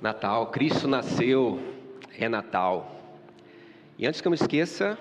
Natal, 0.00 0.48
Cristo 0.48 0.88
nasceu, 0.88 1.58
é 2.18 2.28
Natal. 2.28 2.94
E 3.98 4.06
antes 4.06 4.20
que 4.20 4.26
eu 4.26 4.30
me 4.30 4.36
esqueça, 4.36 4.98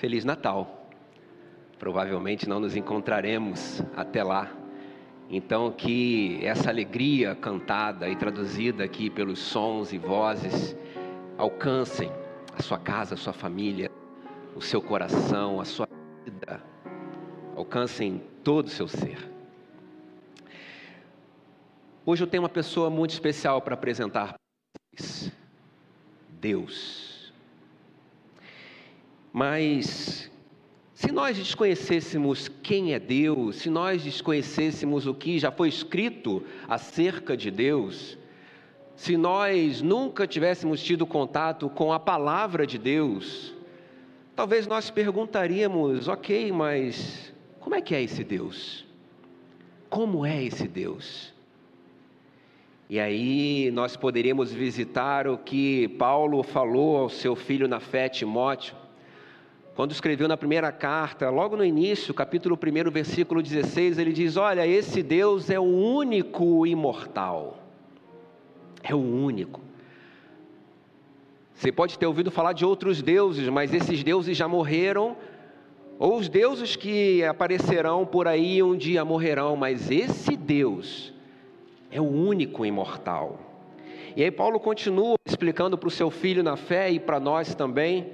Feliz 0.00 0.24
Natal. 0.24 0.88
Provavelmente 1.78 2.48
não 2.48 2.60
nos 2.60 2.76
encontraremos 2.76 3.82
até 3.96 4.22
lá. 4.22 4.50
Então, 5.28 5.72
que 5.72 6.38
essa 6.44 6.70
alegria 6.70 7.34
cantada 7.34 8.08
e 8.08 8.14
traduzida 8.14 8.84
aqui 8.84 9.10
pelos 9.10 9.40
sons 9.40 9.92
e 9.92 9.98
vozes 9.98 10.76
alcancem 11.36 12.10
a 12.56 12.62
sua 12.62 12.78
casa, 12.78 13.14
a 13.14 13.18
sua 13.18 13.32
família, 13.32 13.90
o 14.54 14.60
seu 14.62 14.80
coração, 14.80 15.60
a 15.60 15.64
sua 15.64 15.88
vida, 16.24 16.62
alcancem 17.56 18.22
todo 18.44 18.66
o 18.66 18.70
seu 18.70 18.86
ser. 18.86 19.18
Hoje 22.06 22.22
eu 22.22 22.28
tenho 22.28 22.44
uma 22.44 22.48
pessoa 22.48 22.88
muito 22.88 23.10
especial 23.10 23.60
para 23.60 23.74
apresentar 23.74 24.36
Deus. 26.40 27.32
Mas 29.32 30.30
se 30.94 31.12
nós 31.12 31.36
desconhecêssemos 31.36 32.48
quem 32.62 32.94
é 32.94 32.98
Deus, 32.98 33.56
se 33.56 33.68
nós 33.68 34.02
desconhecêssemos 34.02 35.06
o 35.06 35.12
que 35.12 35.38
já 35.38 35.50
foi 35.52 35.68
escrito 35.68 36.42
acerca 36.66 37.36
de 37.36 37.50
Deus, 37.50 38.16
se 38.96 39.14
nós 39.14 39.82
nunca 39.82 40.26
tivéssemos 40.26 40.82
tido 40.82 41.06
contato 41.06 41.68
com 41.68 41.92
a 41.92 42.00
palavra 42.00 42.66
de 42.66 42.78
Deus, 42.78 43.54
talvez 44.34 44.66
nós 44.66 44.90
perguntaríamos: 44.90 46.08
ok, 46.08 46.50
mas 46.50 47.30
como 47.60 47.74
é 47.74 47.82
que 47.82 47.94
é 47.94 48.02
esse 48.02 48.24
Deus? 48.24 48.86
Como 49.90 50.24
é 50.24 50.42
esse 50.42 50.66
Deus? 50.66 51.35
E 52.88 53.00
aí 53.00 53.68
nós 53.72 53.96
poderíamos 53.96 54.52
visitar 54.52 55.26
o 55.26 55.36
que 55.36 55.88
Paulo 55.98 56.40
falou 56.44 56.98
ao 56.98 57.08
seu 57.08 57.34
filho 57.34 57.66
na 57.66 57.80
fé, 57.80 58.08
Timóteo, 58.08 58.76
quando 59.74 59.90
escreveu 59.90 60.28
na 60.28 60.36
primeira 60.36 60.70
carta, 60.70 61.28
logo 61.28 61.56
no 61.56 61.64
início, 61.64 62.14
capítulo 62.14 62.56
1, 62.56 62.90
versículo 62.90 63.42
16, 63.42 63.98
ele 63.98 64.12
diz: 64.12 64.36
Olha, 64.36 64.64
esse 64.64 65.02
Deus 65.02 65.50
é 65.50 65.58
o 65.58 65.64
único 65.64 66.64
imortal. 66.64 67.58
É 68.84 68.94
o 68.94 68.98
único. 68.98 69.60
Você 71.54 71.72
pode 71.72 71.98
ter 71.98 72.06
ouvido 72.06 72.30
falar 72.30 72.52
de 72.52 72.64
outros 72.64 73.02
deuses, 73.02 73.48
mas 73.48 73.74
esses 73.74 74.04
deuses 74.04 74.36
já 74.36 74.46
morreram, 74.46 75.16
ou 75.98 76.16
os 76.16 76.28
deuses 76.28 76.76
que 76.76 77.24
aparecerão 77.24 78.06
por 78.06 78.28
aí 78.28 78.62
um 78.62 78.76
dia 78.76 79.04
morrerão, 79.04 79.56
mas 79.56 79.90
esse 79.90 80.36
Deus 80.36 81.15
é 81.96 82.00
o 82.00 82.04
único 82.04 82.64
imortal. 82.64 83.38
E 84.14 84.22
aí 84.22 84.30
Paulo 84.30 84.58
continua 84.60 85.16
explicando 85.24 85.76
para 85.76 85.88
o 85.88 85.90
seu 85.90 86.10
filho 86.10 86.42
na 86.42 86.56
fé 86.56 86.90
e 86.90 86.98
para 86.98 87.20
nós 87.20 87.54
também 87.54 88.12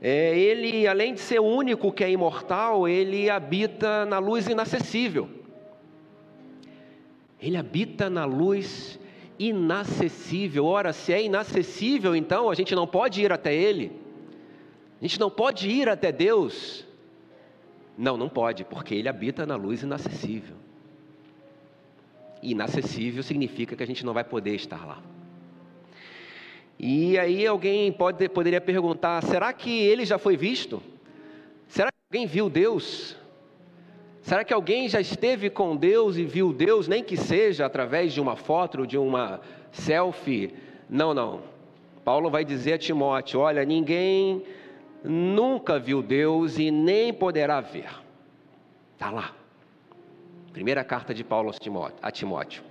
é, 0.00 0.38
ele, 0.38 0.86
além 0.86 1.14
de 1.14 1.20
ser 1.20 1.40
o 1.40 1.44
único 1.44 1.92
que 1.92 2.04
é 2.04 2.10
imortal, 2.10 2.88
ele 2.88 3.28
habita 3.28 4.06
na 4.06 4.18
luz 4.18 4.46
inacessível. 4.46 5.28
Ele 7.40 7.56
habita 7.56 8.08
na 8.08 8.24
luz 8.24 8.98
inacessível. 9.38 10.66
Ora, 10.66 10.92
se 10.92 11.12
é 11.12 11.22
inacessível, 11.22 12.14
então 12.14 12.50
a 12.50 12.54
gente 12.54 12.74
não 12.74 12.86
pode 12.86 13.22
ir 13.22 13.32
até 13.32 13.54
Ele. 13.54 13.92
A 15.00 15.04
gente 15.04 15.20
não 15.20 15.30
pode 15.30 15.68
ir 15.68 15.88
até 15.88 16.10
Deus. 16.10 16.84
Não, 17.96 18.16
não 18.16 18.28
pode, 18.28 18.64
porque 18.64 18.94
Ele 18.94 19.08
habita 19.08 19.46
na 19.46 19.54
luz 19.54 19.82
inacessível. 19.82 20.57
Inacessível 22.42 23.22
significa 23.22 23.74
que 23.74 23.82
a 23.82 23.86
gente 23.86 24.04
não 24.04 24.14
vai 24.14 24.24
poder 24.24 24.54
estar 24.54 24.86
lá. 24.86 25.02
E 26.78 27.18
aí 27.18 27.46
alguém 27.46 27.90
pode, 27.90 28.28
poderia 28.28 28.60
perguntar: 28.60 29.22
será 29.22 29.52
que 29.52 29.70
ele 29.70 30.04
já 30.04 30.18
foi 30.18 30.36
visto? 30.36 30.80
Será 31.66 31.90
que 31.90 31.98
alguém 32.08 32.26
viu 32.26 32.48
Deus? 32.48 33.16
Será 34.22 34.44
que 34.44 34.52
alguém 34.52 34.88
já 34.88 35.00
esteve 35.00 35.50
com 35.50 35.74
Deus 35.74 36.16
e 36.16 36.24
viu 36.24 36.52
Deus, 36.52 36.86
nem 36.86 37.02
que 37.02 37.16
seja 37.16 37.66
através 37.66 38.12
de 38.12 38.20
uma 38.20 38.36
foto, 38.36 38.86
de 38.86 38.98
uma 38.98 39.40
selfie? 39.72 40.54
Não, 40.88 41.12
não. 41.12 41.40
Paulo 42.04 42.30
vai 42.30 42.44
dizer 42.44 42.74
a 42.74 42.78
Timóteo: 42.78 43.40
olha, 43.40 43.64
ninguém 43.64 44.44
nunca 45.02 45.78
viu 45.78 46.02
Deus 46.02 46.58
e 46.58 46.70
nem 46.70 47.12
poderá 47.12 47.60
ver. 47.60 47.90
Está 48.94 49.10
lá. 49.10 49.37
Primeira 50.58 50.82
carta 50.82 51.14
de 51.14 51.22
Paulo 51.22 51.52
a 52.02 52.10
Timóteo. 52.10 52.64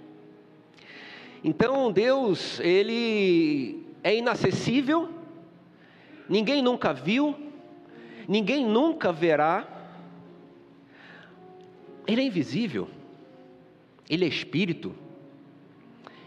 Então 1.42 1.90
Deus, 1.90 2.59
ele 2.59 3.88
é 4.03 4.14
inacessível, 4.14 5.08
ninguém 6.28 6.62
nunca 6.62 6.92
viu, 6.92 7.34
ninguém 8.28 8.66
nunca 8.66 9.14
verá. 9.14 9.66
Ele 12.06 12.20
é 12.20 12.26
invisível, 12.26 12.90
ele 14.09 14.26
é 14.26 14.28
espírito. 14.28 14.94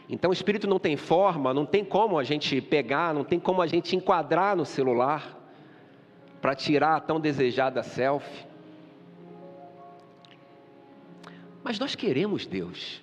Então, 0.08 0.30
o 0.30 0.32
espírito 0.32 0.66
não 0.66 0.78
tem 0.78 0.96
forma, 0.96 1.52
não 1.52 1.66
tem 1.66 1.84
como 1.84 2.18
a 2.18 2.24
gente 2.24 2.58
pegar, 2.62 3.12
não 3.12 3.22
tem 3.22 3.38
como 3.38 3.60
a 3.60 3.66
gente 3.66 3.94
enquadrar 3.94 4.56
no 4.56 4.64
celular 4.64 5.38
para 6.40 6.54
tirar 6.54 6.96
a 6.96 7.00
tão 7.00 7.20
desejada 7.20 7.82
selfie. 7.82 8.49
Mas 11.62 11.78
nós 11.78 11.94
queremos 11.94 12.46
Deus, 12.46 13.02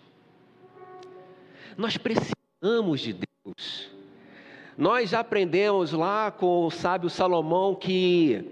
nós 1.78 1.98
precisamos 1.98 3.02
de 3.02 3.14
Deus. 3.14 3.92
Nós 4.78 5.10
já 5.10 5.20
aprendemos 5.22 5.92
lá 5.92 6.30
com 6.30 6.66
o 6.66 6.72
sábio 6.72 7.10
Salomão 7.10 7.74
que 7.74 8.46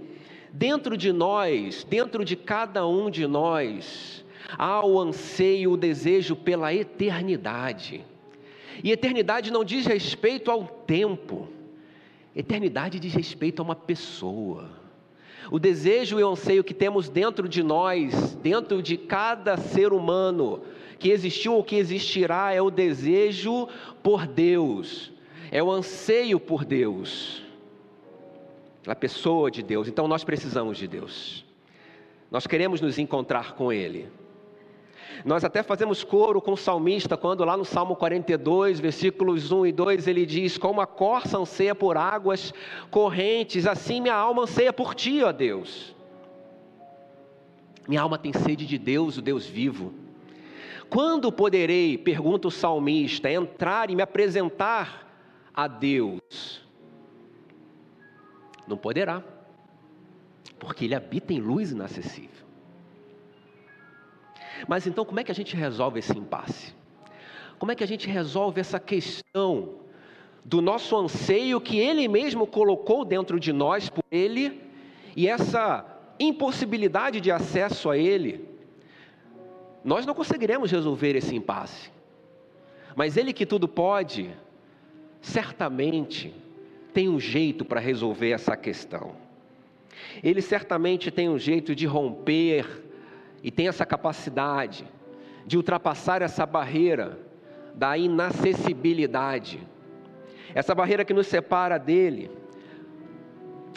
dentro 0.51 0.95
de 0.97 1.11
nós, 1.11 1.83
dentro 1.83 2.23
de 2.23 2.35
cada 2.35 2.87
um 2.87 3.09
de 3.09 3.27
nós, 3.27 4.25
há 4.57 4.85
o 4.85 4.99
anseio, 4.99 5.71
o 5.71 5.77
desejo 5.77 6.35
pela 6.35 6.73
eternidade. 6.73 8.03
E 8.83 8.91
eternidade 8.91 9.51
não 9.51 9.63
diz 9.63 9.85
respeito 9.85 10.49
ao 10.49 10.65
tempo, 10.65 11.47
eternidade 12.35 12.99
diz 12.99 13.13
respeito 13.13 13.61
a 13.61 13.65
uma 13.65 13.75
pessoa. 13.75 14.84
O 15.51 15.59
desejo 15.59 16.19
e 16.19 16.23
o 16.23 16.29
anseio 16.29 16.63
que 16.63 16.73
temos 16.73 17.09
dentro 17.09 17.47
de 17.47 17.61
nós, 17.61 18.35
dentro 18.41 18.81
de 18.81 18.97
cada 18.97 19.57
ser 19.57 19.93
humano 19.93 20.61
que 20.97 21.09
existiu 21.09 21.53
ou 21.53 21.63
que 21.63 21.75
existirá, 21.75 22.53
é 22.53 22.61
o 22.61 22.71
desejo 22.71 23.67
por 24.01 24.25
Deus 24.25 25.13
é 25.51 25.61
o 25.63 25.71
anseio 25.71 26.39
por 26.39 26.65
Deus, 26.65 27.41
a 28.85 28.95
pessoa 28.95 29.49
de 29.49 29.63
Deus. 29.63 29.87
Então 29.87 30.07
nós 30.07 30.23
precisamos 30.23 30.77
de 30.77 30.87
Deus, 30.87 31.45
nós 32.29 32.45
queremos 32.47 32.81
nos 32.81 32.97
encontrar 32.97 33.53
com 33.53 33.71
Ele. 33.71 34.07
Nós 35.23 35.43
até 35.43 35.63
fazemos 35.63 36.03
coro 36.03 36.41
com 36.41 36.53
o 36.53 36.57
salmista, 36.57 37.17
quando 37.17 37.43
lá 37.43 37.55
no 37.55 37.65
Salmo 37.65 37.95
42, 37.95 38.79
versículos 38.79 39.51
1 39.51 39.67
e 39.67 39.71
2, 39.71 40.07
ele 40.07 40.25
diz: 40.25 40.57
Como 40.57 40.81
a 40.81 40.87
corça 40.87 41.37
anseia 41.37 41.73
por 41.73 41.97
águas 41.97 42.53
correntes, 42.91 43.65
assim 43.65 44.01
minha 44.01 44.15
alma 44.15 44.43
anseia 44.43 44.73
por 44.73 44.93
ti, 44.93 45.23
ó 45.23 45.31
Deus. 45.31 45.95
Minha 47.87 48.01
alma 48.01 48.17
tem 48.17 48.33
sede 48.33 48.65
de 48.65 48.77
Deus, 48.77 49.17
o 49.17 49.21
Deus 49.21 49.45
vivo. 49.45 49.93
Quando 50.89 51.31
poderei, 51.31 51.97
pergunta 51.97 52.47
o 52.47 52.51
salmista, 52.51 53.29
entrar 53.29 53.89
e 53.89 53.95
me 53.95 54.01
apresentar 54.01 55.07
a 55.53 55.67
Deus? 55.67 56.61
Não 58.67 58.77
poderá, 58.77 59.23
porque 60.59 60.85
ele 60.85 60.95
habita 60.95 61.33
em 61.33 61.39
luz 61.39 61.71
inacessível. 61.71 62.45
Mas 64.67 64.87
então, 64.87 65.05
como 65.05 65.19
é 65.19 65.23
que 65.23 65.31
a 65.31 65.35
gente 65.35 65.55
resolve 65.55 65.99
esse 65.99 66.17
impasse? 66.17 66.73
Como 67.57 67.71
é 67.71 67.75
que 67.75 67.83
a 67.83 67.87
gente 67.87 68.07
resolve 68.09 68.59
essa 68.59 68.79
questão 68.79 69.75
do 70.43 70.61
nosso 70.61 70.95
anseio 70.95 71.59
que 71.59 71.79
ele 71.79 72.07
mesmo 72.07 72.45
colocou 72.45 73.03
dentro 73.03 73.39
de 73.39 73.51
nós 73.51 73.89
por 73.89 74.03
ele 74.11 74.61
e 75.15 75.27
essa 75.27 75.85
impossibilidade 76.19 77.21
de 77.21 77.31
acesso 77.31 77.89
a 77.89 77.97
ele? 77.97 78.47
Nós 79.83 80.05
não 80.05 80.13
conseguiremos 80.13 80.71
resolver 80.71 81.15
esse 81.15 81.35
impasse. 81.35 81.91
Mas 82.95 83.17
ele 83.17 83.33
que 83.33 83.45
tudo 83.45 83.67
pode, 83.67 84.31
certamente 85.21 86.33
tem 86.93 87.09
um 87.09 87.19
jeito 87.19 87.65
para 87.65 87.79
resolver 87.79 88.31
essa 88.31 88.55
questão. 88.55 89.15
Ele 90.23 90.41
certamente 90.41 91.11
tem 91.11 91.29
um 91.29 91.37
jeito 91.37 91.75
de 91.75 91.85
romper 91.85 92.84
e 93.45 93.51
tem 93.51 93.67
essa 93.67 93.85
capacidade 93.85 94.87
de 95.45 95.55
ultrapassar 95.55 96.23
essa 96.23 96.47
barreira 96.47 97.19
da 97.75 97.95
inacessibilidade, 97.95 99.59
essa 100.55 100.73
barreira 100.73 101.05
que 101.05 101.13
nos 101.13 101.27
separa 101.27 101.77
dele. 101.77 102.31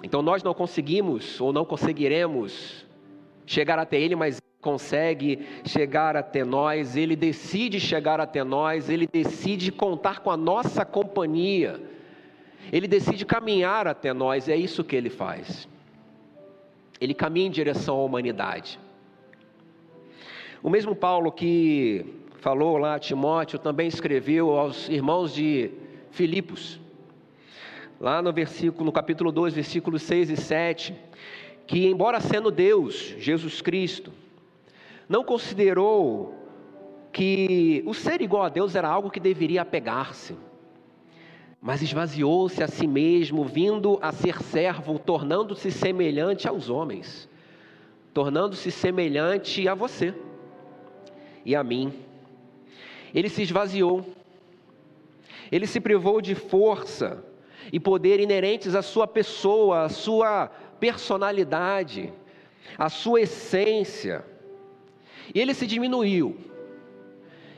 Então 0.03 0.23
nós 0.23 0.43
não 0.43 0.55
conseguimos 0.55 1.39
ou 1.39 1.53
não 1.53 1.67
conseguiremos 1.67 2.87
chegar 3.45 3.79
até 3.79 4.01
ele, 4.01 4.17
mas 4.17 4.41
consegue 4.59 5.47
chegar 5.67 6.17
até 6.17 6.43
nós, 6.47 6.97
ele 6.97 7.15
decide 7.15 7.79
chegar 7.79 8.23
até 8.23 8.43
nós, 8.43 8.89
ele 8.89 9.07
decide 9.07 9.71
contar 9.71 10.21
com 10.21 10.31
a 10.31 10.37
nossa 10.37 10.83
companhia, 10.83 11.79
ele 12.73 12.89
decide 12.89 13.27
caminhar 13.27 13.87
até 13.87 14.15
nós, 14.15 14.49
é 14.49 14.57
isso 14.57 14.83
que 14.83 14.97
ele 14.97 15.11
faz. 15.11 15.69
Ele 16.99 17.13
caminha 17.13 17.49
em 17.49 17.51
direção 17.51 17.99
à 17.99 18.03
humanidade. 18.03 18.88
O 20.61 20.69
mesmo 20.69 20.95
Paulo 20.97 21.31
que 21.31 22.05
falou 22.41 22.79
lá 22.79 22.97
a 22.97 22.99
Timóteo 22.99 23.61
também 23.61 23.87
escreveu 23.87 24.59
aos 24.59 24.89
irmãos 24.89 25.33
de 25.33 25.71
Filipos, 26.11 26.81
lá 28.01 28.21
no 28.21 28.33
versículo, 28.33 28.85
no 28.85 28.91
capítulo 28.91 29.31
2, 29.31 29.55
versículos 29.55 30.03
6 30.03 30.31
e 30.31 30.37
7, 30.37 30.97
que 31.65 31.87
embora 31.87 32.19
sendo 32.19 32.51
Deus, 32.51 33.15
Jesus 33.19 33.63
Cristo, 33.63 34.13
não 35.09 35.23
considerou 35.23 36.35
que 37.13 37.85
o 37.87 37.95
ser 37.95 38.21
igual 38.21 38.43
a 38.43 38.49
Deus 38.49 38.75
era 38.75 38.89
algo 38.89 39.11
que 39.11 39.21
deveria 39.21 39.63
apegar-se, 39.63 40.35
mas 41.61 41.83
esvaziou-se 41.83 42.61
a 42.65 42.67
si 42.67 42.87
mesmo, 42.89 43.45
vindo 43.45 43.97
a 44.03 44.11
ser 44.11 44.43
servo, 44.43 44.99
tornando-se 44.99 45.71
semelhante 45.71 46.49
aos 46.49 46.69
homens, 46.69 47.29
tornando-se 48.13 48.73
semelhante 48.73 49.69
a 49.69 49.75
você 49.75 50.13
e 51.49 51.57
a 51.57 51.65
mim. 51.65 51.93
Ele 53.15 53.29
se 53.29 53.43
esvaziou, 53.43 54.05
ele 55.51 55.67
se 55.67 55.81
privou 55.81 56.21
de 56.21 56.35
força 56.35 57.25
e 57.73 57.81
poder 57.81 58.21
inerentes 58.21 58.75
à 58.75 58.83
sua 58.83 59.07
pessoa, 59.07 59.85
à 59.85 59.89
sua 59.89 60.49
personalidade, 60.79 62.13
à 62.77 62.89
sua 62.89 63.23
essência 63.23 64.25
e 65.35 65.41
ele 65.41 65.55
se 65.55 65.67
diminuiu. 65.67 66.37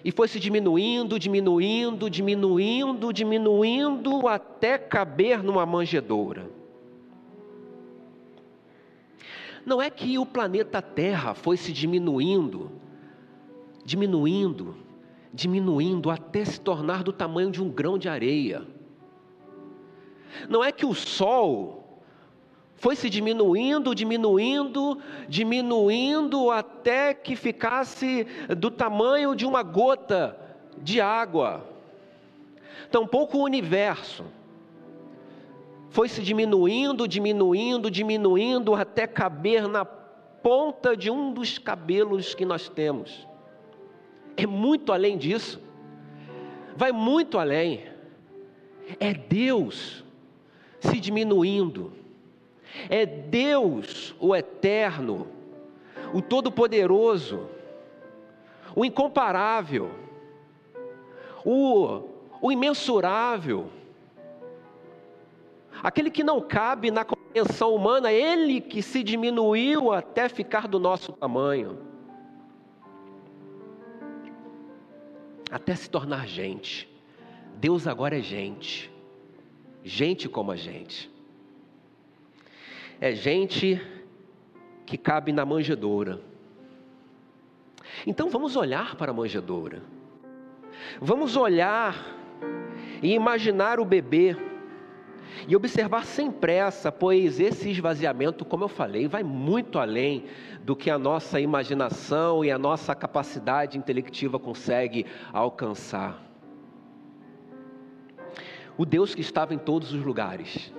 E 0.02 0.10
foi 0.10 0.28
se 0.28 0.40
diminuindo, 0.40 1.18
diminuindo, 1.18 2.08
diminuindo, 2.08 3.12
diminuindo, 3.12 4.28
até 4.28 4.78
caber 4.78 5.42
numa 5.42 5.66
manjedoura. 5.66 6.50
Não 9.64 9.80
é 9.80 9.90
que 9.90 10.18
o 10.18 10.24
planeta 10.24 10.80
Terra 10.80 11.34
foi 11.34 11.58
se 11.58 11.70
diminuindo, 11.70 12.70
diminuindo, 13.90 14.76
diminuindo, 15.34 16.10
até 16.10 16.44
se 16.44 16.60
tornar 16.60 17.02
do 17.02 17.12
tamanho 17.12 17.50
de 17.50 17.60
um 17.60 17.68
grão 17.68 17.98
de 17.98 18.08
areia. 18.08 18.62
Não 20.48 20.62
é 20.62 20.70
que 20.70 20.86
o 20.86 20.94
Sol 20.94 22.00
foi 22.76 22.94
se 22.94 23.10
diminuindo, 23.10 23.92
diminuindo, 23.92 24.96
diminuindo 25.28 26.52
até 26.52 27.12
que 27.12 27.34
ficasse 27.34 28.28
do 28.56 28.70
tamanho 28.70 29.34
de 29.34 29.44
uma 29.44 29.64
gota 29.64 30.38
de 30.78 31.00
água. 31.00 31.68
Tampouco 32.92 33.38
o 33.38 33.42
universo 33.42 34.24
foi 35.88 36.08
se 36.08 36.22
diminuindo, 36.22 37.08
diminuindo, 37.08 37.90
diminuindo 37.90 38.72
até 38.76 39.08
caber 39.08 39.66
na 39.66 39.84
ponta 39.84 40.96
de 40.96 41.10
um 41.10 41.32
dos 41.32 41.58
cabelos 41.58 42.36
que 42.36 42.44
nós 42.44 42.68
temos. 42.68 43.28
É 44.36 44.46
muito 44.46 44.92
além 44.92 45.18
disso. 45.18 45.60
Vai 46.76 46.92
muito 46.92 47.38
além. 47.38 47.84
É 48.98 49.12
Deus 49.12 50.04
se 50.80 50.98
diminuindo 50.98 52.00
é 52.88 53.04
Deus, 53.04 54.14
o 54.18 54.34
Eterno, 54.34 55.26
o 56.12 56.22
Todo-Poderoso, 56.22 57.48
o 58.74 58.84
Incomparável, 58.84 59.90
o, 61.44 62.02
o 62.40 62.52
Imensurável, 62.52 63.68
aquele 65.82 66.10
que 66.10 66.22
não 66.22 66.40
cabe 66.40 66.90
na 66.90 67.04
compreensão 67.04 67.74
humana, 67.74 68.12
ele 68.12 68.60
que 68.60 68.82
se 68.82 69.02
diminuiu 69.02 69.92
até 69.92 70.28
ficar 70.28 70.68
do 70.68 70.78
nosso 70.78 71.12
tamanho, 71.12 71.78
até 75.50 75.74
se 75.74 75.90
tornar 75.90 76.26
gente. 76.26 76.88
Deus 77.56 77.86
agora 77.86 78.18
é 78.18 78.22
gente, 78.22 78.90
gente 79.84 80.28
como 80.28 80.50
a 80.50 80.56
gente 80.56 81.10
é 83.00 83.14
gente 83.14 83.80
que 84.84 84.98
cabe 84.98 85.32
na 85.32 85.44
manjedoura. 85.44 86.20
Então 88.06 88.28
vamos 88.28 88.56
olhar 88.56 88.94
para 88.96 89.10
a 89.10 89.14
manjedoura. 89.14 89.82
Vamos 91.00 91.34
olhar 91.34 91.96
e 93.02 93.14
imaginar 93.14 93.80
o 93.80 93.84
bebê 93.84 94.36
e 95.46 95.56
observar 95.56 96.04
sem 96.04 96.30
pressa, 96.30 96.90
pois 96.90 97.40
esse 97.40 97.70
esvaziamento, 97.70 98.44
como 98.44 98.64
eu 98.64 98.68
falei, 98.68 99.08
vai 99.08 99.22
muito 99.22 99.78
além 99.78 100.24
do 100.62 100.76
que 100.76 100.90
a 100.90 100.98
nossa 100.98 101.40
imaginação 101.40 102.44
e 102.44 102.50
a 102.50 102.58
nossa 102.58 102.94
capacidade 102.94 103.78
intelectiva 103.78 104.38
consegue 104.38 105.06
alcançar. 105.32 106.20
O 108.76 108.84
Deus 108.84 109.14
que 109.14 109.20
estava 109.20 109.54
em 109.54 109.58
todos 109.58 109.92
os 109.92 110.02
lugares, 110.02 110.72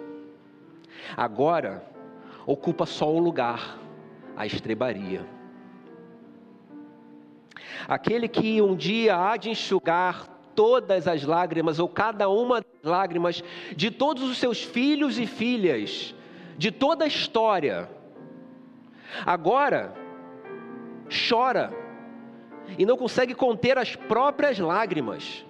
agora 1.16 1.86
ocupa 2.46 2.86
só 2.86 3.12
um 3.12 3.20
lugar, 3.20 3.78
a 4.36 4.46
estrebaria. 4.46 5.26
Aquele 7.88 8.28
que 8.28 8.62
um 8.62 8.76
dia 8.76 9.18
há 9.18 9.38
de 9.38 9.50
enxugar 9.50 10.31
todas 10.56 11.08
as 11.08 11.24
lágrimas, 11.24 11.80
ou 11.80 11.88
cada 11.88 12.30
uma 12.30 12.62
das 12.62 12.84
lágrimas, 12.84 13.44
de 13.76 13.92
todos 13.92 14.24
os 14.24 14.38
seus 14.38 14.62
filhos 14.64 15.20
e 15.20 15.26
filhas, 15.26 16.16
de 16.58 16.72
toda 16.72 17.06
a 17.06 17.08
história, 17.08 17.90
agora 19.26 19.94
chora 21.30 21.74
e 22.78 22.86
não 22.86 22.96
consegue 22.96 23.34
conter 23.34 23.78
as 23.78 23.96
próprias 23.96 24.58
lágrimas, 24.60 25.46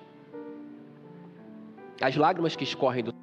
as 2.02 2.16
lágrimas 2.16 2.56
que 2.56 2.64
escorrem 2.64 3.04
do 3.04 3.22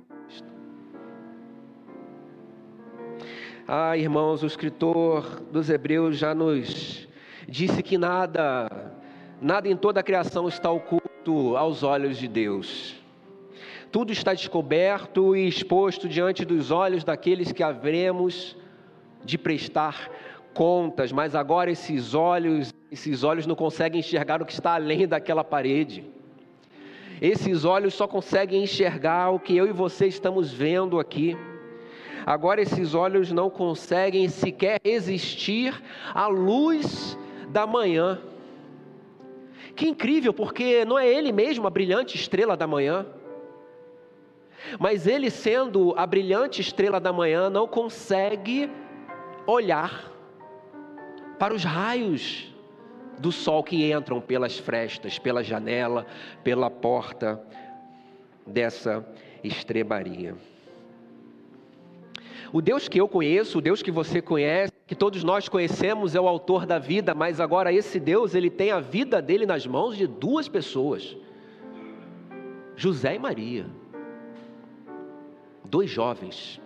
Ah, 3.70 3.98
irmãos, 3.98 4.42
o 4.42 4.46
escritor 4.46 5.42
dos 5.52 5.69
Hebreus 5.69 6.16
já 6.16 6.34
nos 6.34 7.06
disse 7.46 7.82
que 7.82 7.98
nada, 7.98 8.66
nada 9.42 9.69
em 9.69 9.76
toda 9.76 10.00
a 10.00 10.02
criação 10.02 10.48
está 10.48 10.70
oculto 10.70 11.07
aos 11.56 11.82
olhos 11.82 12.16
de 12.16 12.28
Deus. 12.28 12.94
Tudo 13.90 14.12
está 14.12 14.34
descoberto 14.34 15.34
e 15.34 15.48
exposto 15.48 16.08
diante 16.08 16.44
dos 16.44 16.70
olhos 16.70 17.04
daqueles 17.04 17.52
que 17.52 17.62
haveremos 17.62 18.56
de 19.25 19.38
prestar 19.38 20.10
contas, 20.52 21.12
mas 21.12 21.34
agora 21.34 21.70
esses 21.70 22.14
olhos, 22.14 22.75
esses 22.90 23.22
olhos 23.22 23.46
não 23.46 23.54
conseguem 23.54 24.00
enxergar 24.00 24.42
o 24.42 24.46
que 24.46 24.52
está 24.52 24.75
além 24.75 25.06
daquela 25.06 25.44
parede. 25.44 26.04
Esses 27.20 27.64
olhos 27.64 27.94
só 27.94 28.06
conseguem 28.06 28.62
enxergar 28.62 29.30
o 29.30 29.40
que 29.40 29.56
eu 29.56 29.66
e 29.66 29.72
você 29.72 30.06
estamos 30.06 30.52
vendo 30.52 31.00
aqui. 31.00 31.37
Agora 32.26 32.60
esses 32.60 32.94
olhos 32.94 33.32
não 33.32 33.48
conseguem 33.48 34.28
sequer 34.28 34.80
resistir 34.84 35.75
à 36.14 36.26
luz 36.26 37.18
da 37.48 37.66
manhã. 37.66 38.20
Que 39.78 39.87
incrível, 39.87 40.35
porque 40.35 40.85
não 40.85 40.99
é 40.99 41.06
ele 41.06 41.30
mesmo 41.30 41.64
a 41.64 41.70
brilhante 41.70 42.16
estrela 42.16 42.56
da 42.56 42.66
manhã. 42.66 43.06
Mas 44.76 45.06
ele, 45.06 45.30
sendo 45.30 45.94
a 45.97 46.04
brilhante 46.04 46.61
estrela 46.61 46.99
da 46.99 47.12
manhã, 47.12 47.49
não 47.49 47.64
consegue 47.68 48.68
olhar 49.47 50.12
para 51.38 51.54
os 51.54 51.62
raios 51.62 52.52
do 53.20 53.30
sol 53.30 53.62
que 53.62 53.92
entram 53.92 54.20
pelas 54.20 54.58
frestas, 54.58 55.16
pela 55.16 55.44
janela, 55.44 56.04
pela 56.42 56.68
porta 56.68 57.40
dessa 58.44 59.06
estrebaria. 59.44 60.35
O 62.52 62.61
Deus 62.61 62.88
que 62.88 63.00
eu 63.00 63.06
conheço, 63.06 63.58
o 63.58 63.61
Deus 63.61 63.80
que 63.80 63.92
você 63.92 64.20
conhece, 64.20 64.73
que 64.88 64.95
todos 64.95 65.23
nós 65.23 65.50
conhecemos, 65.50 66.14
é 66.14 66.21
o 66.21 66.26
autor 66.26 66.64
da 66.64 66.78
vida, 66.78 67.14
mas 67.14 67.40
agora 67.40 67.71
esse 67.71 68.00
Deus, 68.00 68.35
ele 68.35 68.49
tem 68.49 68.71
a 68.71 68.80
vida 68.80 69.21
dele 69.21 69.45
nas 69.45 69.66
mãos 69.66 69.95
de 69.99 70.07
duas 70.07 70.49
pessoas: 70.49 71.14
José 72.75 73.14
e 73.14 73.18
Maria. 73.18 73.66
Dois 75.62 75.90
jovens. 75.90 76.59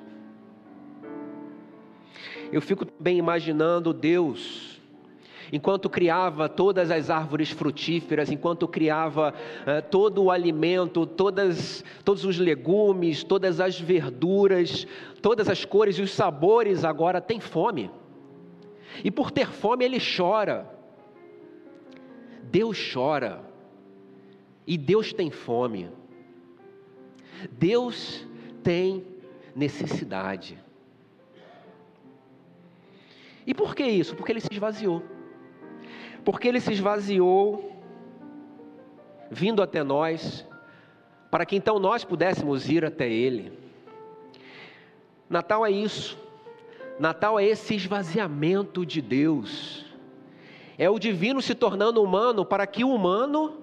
Eu 2.53 2.61
fico 2.61 2.87
bem 3.01 3.19
imaginando 3.19 3.93
Deus 3.93 4.81
enquanto 5.53 5.91
criava 5.91 6.49
todas 6.49 6.93
as 6.93 7.11
árvores 7.11 7.51
frutíferas, 7.51 8.31
enquanto 8.31 8.69
criava 8.69 9.35
uh, 9.63 9.91
todo 9.91 10.23
o 10.23 10.31
alimento, 10.31 11.05
todas, 11.05 11.85
todos 12.05 12.25
os 12.25 12.39
legumes, 12.39 13.25
todas 13.25 13.59
as 13.59 13.81
verduras, 13.81 14.87
todas 15.21 15.49
as 15.49 15.65
cores 15.65 15.97
e 15.99 16.03
os 16.03 16.13
sabores, 16.13 16.85
agora 16.85 17.21
tem 17.21 17.41
fome. 17.41 17.91
E 19.05 19.11
por 19.11 19.31
ter 19.31 19.49
fome 19.49 19.85
ele 19.85 19.99
chora. 19.99 20.69
Deus 22.45 22.79
chora. 22.93 23.45
E 24.67 24.77
Deus 24.77 25.13
tem 25.13 25.31
fome. 25.31 25.91
Deus 27.51 28.27
tem 28.63 29.05
necessidade. 29.55 30.59
E 33.47 33.53
por 33.53 33.75
que 33.75 33.85
isso? 33.85 34.15
Porque 34.15 34.33
ele 34.33 34.41
se 34.41 34.53
esvaziou. 34.53 35.03
Porque 36.25 36.47
ele 36.47 36.61
se 36.61 36.73
esvaziou, 36.73 37.73
vindo 39.31 39.63
até 39.63 39.83
nós, 39.83 40.47
para 41.31 41.45
que 41.45 41.57
então 41.57 41.79
nós 41.81 42.05
pudéssemos 42.05 42.71
ir 42.71 42.85
até 42.85 43.09
ele. 43.11 43.53
Natal 45.29 45.67
é 45.67 45.71
isso. 45.71 46.17
Natal 46.99 47.39
é 47.39 47.45
esse 47.45 47.75
esvaziamento 47.75 48.85
de 48.85 49.01
Deus. 49.01 49.85
É 50.79 50.91
o 50.91 50.99
divino 50.99 51.41
se 51.41 51.55
tornando 51.55 52.03
humano 52.03 52.45
para 52.45 52.67
que 52.67 52.85
o 52.85 52.95
humano 52.95 53.59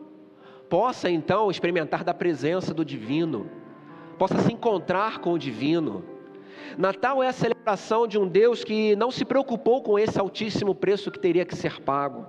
possa 0.70 1.10
então 1.10 1.50
experimentar 1.50 2.04
da 2.04 2.14
presença 2.14 2.74
do 2.74 2.86
divino, 2.86 3.50
possa 4.18 4.38
se 4.40 4.54
encontrar 4.54 5.20
com 5.20 5.34
o 5.34 5.40
divino. 5.40 6.04
Natal 6.78 7.24
é 7.24 7.28
a 7.28 7.34
celebração 7.34 8.08
de 8.08 8.18
um 8.18 8.28
Deus 8.28 8.64
que 8.64 8.96
não 8.96 9.10
se 9.12 9.26
preocupou 9.26 9.82
com 9.82 9.98
esse 9.98 10.20
altíssimo 10.20 10.76
preço 10.76 11.12
que 11.12 11.20
teria 11.20 11.46
que 11.46 11.56
ser 11.56 11.82
pago, 11.82 12.26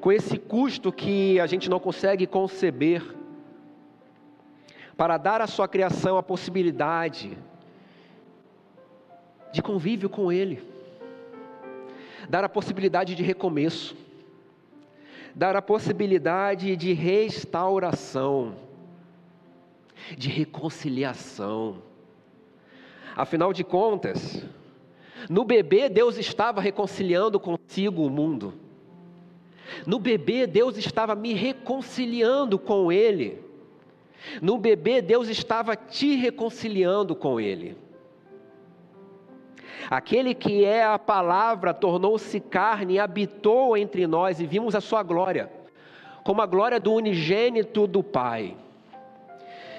com 0.00 0.10
esse 0.10 0.38
custo 0.38 0.90
que 0.90 1.38
a 1.38 1.46
gente 1.46 1.68
não 1.68 1.78
consegue 1.78 2.26
conceber, 2.26 3.02
para 4.96 5.16
dar 5.16 5.40
à 5.40 5.46
sua 5.46 5.68
criação 5.68 6.16
a 6.16 6.22
possibilidade 6.22 7.38
de 9.52 9.62
convívio 9.62 10.08
com 10.08 10.30
Ele, 10.30 10.62
dar 12.28 12.44
a 12.44 12.48
possibilidade 12.48 13.14
de 13.14 13.22
recomeço, 13.22 13.96
dar 15.34 15.56
a 15.56 15.62
possibilidade 15.62 16.76
de 16.76 16.92
restauração, 16.92 18.54
de 20.16 20.28
reconciliação. 20.28 21.82
Afinal 23.16 23.52
de 23.52 23.64
contas, 23.64 24.44
no 25.28 25.44
bebê 25.44 25.88
Deus 25.88 26.18
estava 26.18 26.60
reconciliando 26.60 27.40
consigo 27.40 28.04
o 28.04 28.10
mundo. 28.10 28.54
No 29.86 29.98
bebê 29.98 30.46
Deus 30.46 30.76
estava 30.76 31.14
me 31.14 31.34
reconciliando 31.34 32.58
com 32.58 32.92
Ele. 32.92 33.42
No 34.40 34.58
bebê 34.58 35.00
Deus 35.00 35.28
estava 35.28 35.76
te 35.76 36.14
reconciliando 36.16 37.14
com 37.14 37.40
Ele. 37.40 37.76
Aquele 39.90 40.34
que 40.34 40.66
é 40.66 40.84
a 40.84 40.98
palavra 40.98 41.72
tornou-se 41.72 42.38
carne 42.40 42.94
e 42.94 42.98
habitou 42.98 43.74
entre 43.74 44.06
nós 44.06 44.38
e 44.38 44.46
vimos 44.46 44.74
a 44.74 44.82
sua 44.82 45.02
glória, 45.02 45.50
como 46.22 46.42
a 46.42 46.46
glória 46.46 46.78
do 46.78 46.92
unigênito 46.92 47.86
do 47.86 48.02
Pai, 48.02 48.54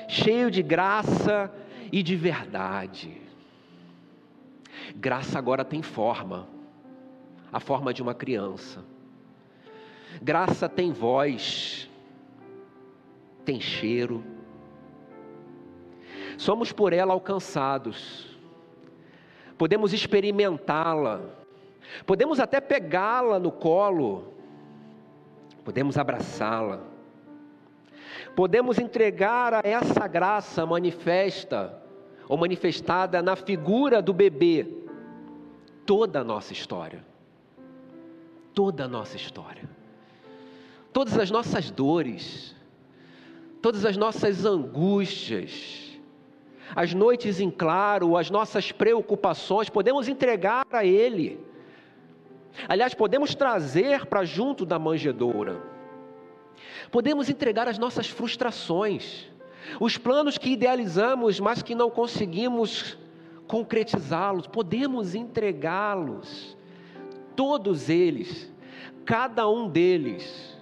cheio 0.07 0.49
de 0.49 0.63
graça 0.63 1.53
e 1.91 2.01
de 2.01 2.15
verdade. 2.15 3.21
Graça 4.95 5.37
agora 5.37 5.63
tem 5.63 5.83
forma, 5.83 6.47
a 7.53 7.59
forma 7.59 7.93
de 7.93 8.01
uma 8.01 8.15
criança. 8.15 8.83
Graça 10.19 10.67
tem 10.67 10.91
voz, 10.91 11.87
tem 13.45 13.61
cheiro. 13.61 14.23
Somos 16.35 16.71
por 16.71 16.93
ela 16.93 17.13
alcançados 17.13 18.28
podemos 19.59 19.91
experimentá-la, 19.91 21.19
podemos 22.05 22.39
até 22.39 22.61
pegá-la 22.61 23.37
no 23.37 23.51
colo, 23.51 24.33
podemos 25.65 25.97
abraçá-la, 25.97 26.79
podemos 28.37 28.79
entregar 28.79 29.53
a 29.53 29.61
essa 29.65 30.07
graça 30.07 30.65
manifesta 30.65 31.77
ou 32.29 32.37
manifestada 32.37 33.21
na 33.21 33.35
figura 33.35 34.01
do 34.01 34.13
bebê. 34.13 34.65
Toda 35.85 36.21
a 36.21 36.23
nossa 36.23 36.53
história. 36.53 37.03
Toda 38.53 38.85
a 38.85 38.87
nossa 38.87 39.17
história. 39.17 39.67
Todas 40.93 41.17
as 41.17 41.29
nossas 41.29 41.69
dores, 41.69 42.55
todas 43.61 43.83
as 43.83 43.97
nossas 43.97 44.45
angústias, 44.45 45.88
as 46.75 46.93
noites 46.93 47.39
em 47.39 47.49
claro, 47.49 48.17
as 48.17 48.29
nossas 48.29 48.71
preocupações, 48.71 49.69
podemos 49.69 50.07
entregar 50.07 50.65
a 50.71 50.85
Ele. 50.85 51.39
Aliás, 52.67 52.93
podemos 52.93 53.35
trazer 53.35 54.05
para 54.05 54.25
junto 54.25 54.65
da 54.65 54.77
manjedoura. 54.77 55.61
Podemos 56.91 57.29
entregar 57.29 57.67
as 57.67 57.77
nossas 57.77 58.09
frustrações, 58.09 59.27
os 59.79 59.97
planos 59.97 60.37
que 60.37 60.49
idealizamos, 60.49 61.39
mas 61.39 61.61
que 61.61 61.75
não 61.75 61.89
conseguimos 61.89 62.97
concretizá-los, 63.47 64.47
podemos 64.47 65.15
entregá-los, 65.15 66.57
todos 67.35 67.89
eles, 67.89 68.51
cada 69.05 69.49
um 69.49 69.67
deles, 69.67 70.57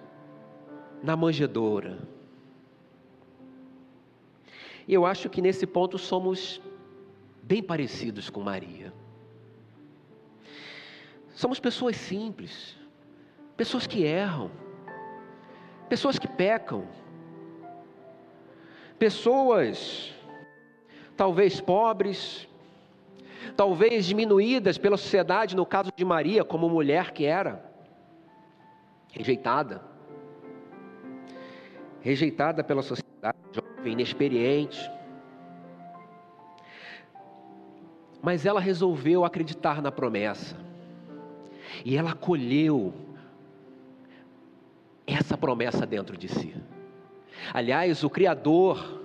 na 1.04 1.16
manjedoura. 1.16 2.17
E 4.88 4.94
eu 4.94 5.06
acho 5.06 5.30
que 5.30 5.42
nesse 5.42 5.68
ponto 5.68 5.98
somos 5.98 6.62
bem 7.44 7.62
parecidos 7.62 8.30
com 8.30 8.42
Maria. 8.42 8.94
Somos 11.30 11.60
pessoas 11.60 11.98
simples, 11.98 12.76
pessoas 13.56 13.86
que 13.86 14.04
erram, 14.04 14.50
pessoas 15.90 16.18
que 16.18 16.28
pecam, 16.28 16.88
pessoas 18.98 20.14
talvez 21.16 21.60
pobres, 21.60 22.48
talvez 23.56 24.06
diminuídas 24.06 24.78
pela 24.78 24.98
sociedade, 24.98 25.56
no 25.56 25.66
caso 25.66 25.92
de 25.96 26.06
Maria, 26.06 26.44
como 26.44 26.70
mulher 26.70 27.12
que 27.12 27.26
era, 27.26 27.66
rejeitada, 29.12 29.82
rejeitada 32.02 32.64
pela 32.64 32.82
sociedade, 32.82 33.07
jovem, 33.88 33.94
inexperiente. 33.94 34.92
Mas 38.22 38.46
ela 38.46 38.60
resolveu 38.60 39.24
acreditar 39.24 39.82
na 39.82 39.92
promessa. 39.92 40.58
E 41.86 41.96
ela 41.96 42.12
acolheu 42.12 42.94
essa 45.06 45.38
promessa 45.38 45.86
dentro 45.86 46.18
de 46.18 46.28
si. 46.28 46.54
Aliás, 47.54 48.04
o 48.04 48.10
Criador, 48.10 49.02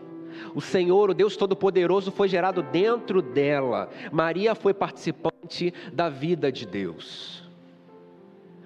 o 0.55 0.61
Senhor, 0.61 1.11
o 1.11 1.15
Deus 1.15 1.37
Todo-Poderoso, 1.37 2.11
foi 2.11 2.29
gerado 2.29 2.62
dentro 2.62 3.23
dela. 3.23 3.89
Maria 4.11 4.55
foi 4.55 4.75
participante 4.75 5.73
da 5.93 6.09
vida 6.09 6.51
de 6.51 6.67
Deus. 6.67 7.49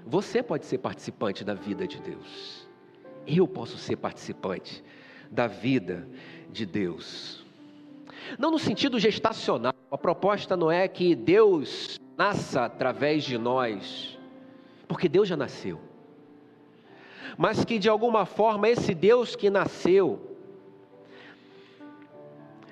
Você 0.07 0.43
pode 0.43 0.65
ser 0.65 0.79
participante 0.79 1.45
da 1.45 1.53
vida 1.53 1.87
de 1.87 2.01
Deus. 2.01 2.67
Eu 3.27 3.47
posso 3.49 3.77
ser 3.77 3.97
participante 3.97 4.85
da 5.37 5.47
vida 5.47 6.09
de 6.51 6.65
Deus. 6.65 7.45
Não 8.39 8.51
no 8.51 8.59
sentido 8.59 8.99
gestacional, 8.99 9.75
a 9.91 9.99
proposta 9.99 10.57
não 10.57 10.73
é 10.73 10.89
que 10.89 11.15
Deus 11.15 12.01
nasça 12.17 12.65
através 12.65 13.23
de 13.23 13.37
nós, 13.37 14.19
porque 14.89 15.09
Deus 15.09 15.29
já 15.29 15.37
nasceu. 15.37 15.79
Mas 17.37 17.67
que 17.67 17.79
de 17.79 17.89
alguma 17.89 18.25
forma 18.25 18.67
esse 18.67 18.95
Deus 18.95 19.37
que 19.37 19.51
nasceu 19.51 20.35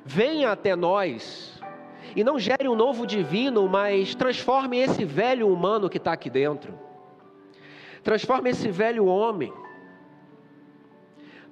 venha 0.03 0.51
até 0.51 0.75
nós 0.75 1.61
e 2.17 2.25
não 2.25 2.39
gere 2.39 2.67
um 2.67 2.75
novo 2.75 3.07
divino, 3.07 3.69
mas 3.69 4.15
transforme 4.15 4.79
esse 4.79 5.05
velho 5.05 5.49
humano 5.49 5.91
que 5.91 5.99
está 5.99 6.13
aqui 6.13 6.31
dentro. 6.31 6.79
Transforme 8.03 8.51
esse 8.51 8.71
velho 8.71 9.05
homem 9.05 9.53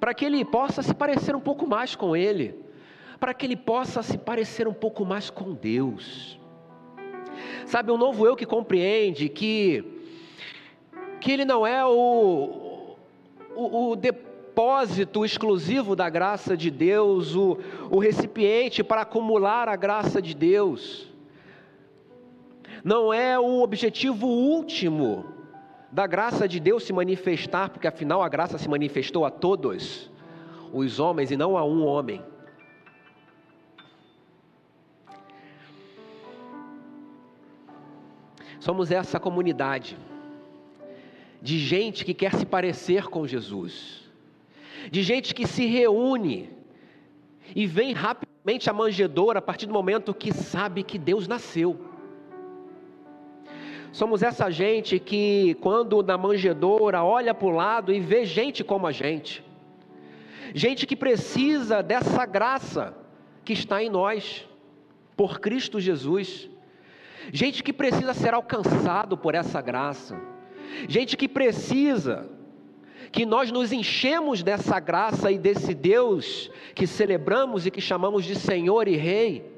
para 0.03 0.13
que 0.13 0.25
ele 0.25 0.43
possa 0.43 0.81
se 0.81 0.93
parecer 0.93 1.33
um 1.33 1.39
pouco 1.39 1.65
mais 1.65 1.95
com 1.95 2.13
Ele, 2.13 2.59
para 3.21 3.33
que 3.33 3.45
ele 3.45 3.55
possa 3.55 4.03
se 4.03 4.17
parecer 4.17 4.67
um 4.67 4.73
pouco 4.73 5.05
mais 5.05 5.29
com 5.29 5.53
Deus. 5.53 6.37
Sabe, 7.65 7.89
um 7.89 7.97
novo 7.97 8.27
eu 8.27 8.35
que 8.35 8.45
compreende 8.45 9.29
que, 9.29 9.81
que 11.21 11.31
ele 11.31 11.45
não 11.45 11.65
é 11.65 11.85
o, 11.85 12.97
o, 13.55 13.91
o 13.91 13.95
depósito 13.95 15.23
exclusivo 15.23 15.95
da 15.95 16.09
graça 16.09 16.57
de 16.57 16.69
Deus, 16.69 17.33
o, 17.33 17.57
o 17.89 17.97
recipiente 17.97 18.83
para 18.83 19.03
acumular 19.03 19.69
a 19.69 19.77
graça 19.77 20.21
de 20.21 20.33
Deus, 20.33 21.09
não 22.83 23.13
é 23.13 23.39
o 23.39 23.61
objetivo 23.61 24.27
último 24.27 25.32
da 25.93 26.07
graça 26.07 26.47
de 26.47 26.59
Deus 26.59 26.83
se 26.83 26.91
manifestar, 26.91 27.69
porque 27.69 27.87
afinal 27.87 28.23
a 28.23 28.27
graça 28.27 28.57
se 28.57 28.67
manifestou 28.67 29.25
a 29.25 29.29
todos 29.29 30.09
os 30.73 30.99
homens 30.99 31.29
e 31.29 31.37
não 31.37 31.55
a 31.55 31.63
um 31.63 31.85
homem. 31.85 32.19
Somos 38.59 38.89
essa 38.89 39.19
comunidade 39.19 39.95
de 41.39 41.59
gente 41.59 42.03
que 42.03 42.15
quer 42.15 42.33
se 42.33 42.45
parecer 42.45 43.05
com 43.05 43.27
Jesus, 43.27 44.09
de 44.89 45.03
gente 45.03 45.35
que 45.35 45.45
se 45.45 45.67
reúne 45.67 46.49
e 47.55 47.67
vem 47.67 47.93
rapidamente 47.93 48.67
à 48.67 48.73
manjedoura 48.73 49.37
a 49.37 49.43
partir 49.43 49.67
do 49.67 49.73
momento 49.73 50.11
que 50.11 50.33
sabe 50.33 50.81
que 50.81 50.97
Deus 50.97 51.27
nasceu. 51.27 51.92
Somos 53.93 54.23
essa 54.23 54.49
gente 54.49 54.97
que, 54.97 55.55
quando 55.61 56.01
na 56.01 56.17
manjedoura, 56.17 57.03
olha 57.03 57.31
para 57.31 57.47
o 57.47 57.51
lado 57.51 57.93
e 57.93 57.99
vê 57.99 58.25
gente 58.25 58.63
como 58.63 58.87
a 58.87 58.91
gente, 58.91 59.45
gente 60.51 60.87
que 60.87 60.95
precisa 60.95 61.83
dessa 61.83 62.25
graça 62.25 62.97
que 63.45 63.53
está 63.53 63.83
em 63.83 63.91
nós, 63.91 64.49
por 65.15 65.39
Cristo 65.39 65.79
Jesus, 65.79 66.49
gente 67.31 67.61
que 67.61 67.71
precisa 67.71 68.15
ser 68.15 68.33
alcançado 68.33 69.15
por 69.15 69.35
essa 69.35 69.61
graça. 69.61 70.19
Gente 70.87 71.15
que 71.15 71.27
precisa 71.27 72.27
que 73.11 73.27
nós 73.27 73.51
nos 73.51 73.71
enchemos 73.71 74.41
dessa 74.41 74.79
graça 74.79 75.31
e 75.31 75.37
desse 75.37 75.75
Deus 75.75 76.49
que 76.73 76.87
celebramos 76.87 77.67
e 77.67 77.69
que 77.69 77.79
chamamos 77.79 78.25
de 78.25 78.33
Senhor 78.33 78.87
e 78.87 78.95
Rei, 78.95 79.53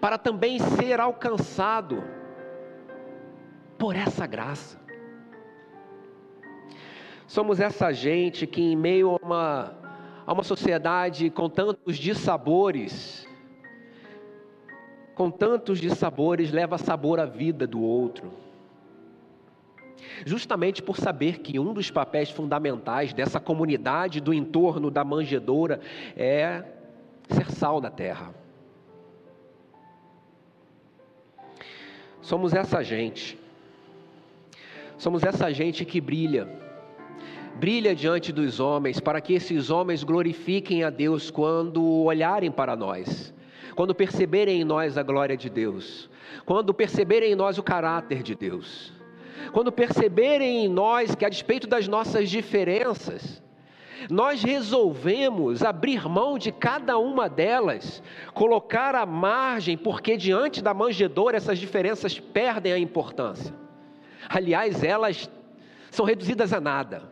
para 0.00 0.18
também 0.18 0.58
ser 0.58 0.98
alcançado 0.98 2.02
por 3.78 3.94
essa 3.96 4.26
graça. 4.26 4.78
Somos 7.26 7.60
essa 7.60 7.92
gente 7.92 8.46
que, 8.46 8.62
em 8.62 8.76
meio 8.76 9.10
a 9.10 9.16
uma, 9.16 9.74
a 10.26 10.32
uma 10.32 10.42
sociedade 10.42 11.28
com 11.30 11.48
tantos 11.48 11.96
dissabores, 11.96 13.26
com 15.14 15.30
tantos 15.30 15.80
dissabores, 15.80 16.52
leva 16.52 16.78
sabor 16.78 17.18
à 17.18 17.26
vida 17.26 17.66
do 17.66 17.80
outro 17.80 18.46
justamente 20.24 20.82
por 20.82 20.96
saber 20.96 21.40
que 21.40 21.58
um 21.58 21.72
dos 21.72 21.90
papéis 21.90 22.30
fundamentais 22.30 23.12
dessa 23.12 23.40
comunidade 23.40 24.20
do 24.20 24.32
entorno 24.32 24.90
da 24.90 25.04
manjedoura 25.04 25.80
é 26.16 26.64
ser 27.28 27.50
sal 27.50 27.80
da 27.80 27.90
terra. 27.90 28.34
Somos 32.20 32.54
essa 32.54 32.82
gente, 32.82 33.38
somos 34.96 35.22
essa 35.22 35.52
gente 35.52 35.84
que 35.84 36.00
brilha, 36.00 36.48
brilha 37.56 37.94
diante 37.94 38.32
dos 38.32 38.60
homens, 38.60 39.00
para 39.00 39.20
que 39.20 39.34
esses 39.34 39.70
homens 39.70 40.04
glorifiquem 40.04 40.84
a 40.84 40.90
Deus 40.90 41.30
quando 41.30 41.84
olharem 41.84 42.50
para 42.50 42.76
nós, 42.76 43.34
quando 43.74 43.94
perceberem 43.94 44.60
em 44.60 44.64
nós 44.64 44.96
a 44.96 45.02
glória 45.02 45.36
de 45.36 45.50
Deus, 45.50 46.10
quando 46.44 46.72
perceberem 46.74 47.32
em 47.32 47.34
nós 47.34 47.58
o 47.58 47.62
caráter 47.62 48.22
de 48.22 48.34
Deus 48.34 48.96
quando 49.52 49.72
perceberem 49.72 50.64
em 50.64 50.68
nós 50.68 51.14
que, 51.14 51.24
a 51.24 51.28
despeito 51.28 51.66
das 51.66 51.88
nossas 51.88 52.28
diferenças, 52.28 53.42
nós 54.10 54.42
resolvemos 54.42 55.62
abrir 55.62 56.06
mão 56.08 56.38
de 56.38 56.52
cada 56.52 56.98
uma 56.98 57.28
delas, 57.28 58.02
colocar 58.34 58.94
à 58.94 59.06
margem, 59.06 59.76
porque 59.76 60.16
diante 60.16 60.62
da 60.62 60.74
manjedoura 60.74 61.36
essas 61.36 61.58
diferenças 61.58 62.18
perdem 62.18 62.72
a 62.72 62.78
importância. 62.78 63.54
Aliás, 64.28 64.82
elas 64.82 65.30
são 65.90 66.04
reduzidas 66.04 66.52
a 66.52 66.60
nada. 66.60 67.02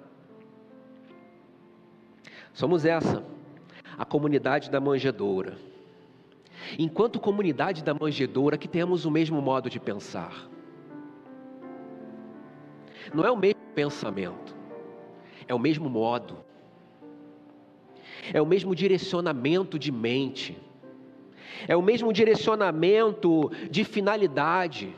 Somos 2.52 2.84
essa, 2.84 3.24
a 3.98 4.04
comunidade 4.04 4.70
da 4.70 4.80
manjedoura. 4.80 5.56
Enquanto 6.78 7.20
comunidade 7.20 7.82
da 7.82 7.94
manjedoura, 7.94 8.56
que 8.56 8.68
temos 8.68 9.04
o 9.04 9.10
mesmo 9.10 9.40
modo 9.42 9.68
de 9.68 9.80
pensar 9.80 10.48
não 13.12 13.24
é 13.24 13.30
o 13.30 13.36
mesmo 13.36 13.60
pensamento, 13.74 14.54
é 15.46 15.54
o 15.54 15.58
mesmo 15.58 15.90
modo, 15.90 16.38
é 18.32 18.40
o 18.40 18.46
mesmo 18.46 18.74
direcionamento 18.74 19.78
de 19.78 19.92
mente, 19.92 20.56
é 21.68 21.76
o 21.76 21.82
mesmo 21.82 22.12
direcionamento 22.12 23.50
de 23.70 23.84
finalidade, 23.84 24.94